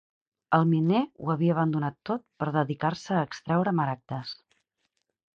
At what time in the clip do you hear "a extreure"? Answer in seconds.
3.19-3.75